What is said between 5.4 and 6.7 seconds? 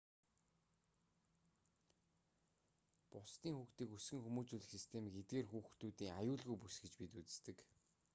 хүүхдүүдийн аюулгүйн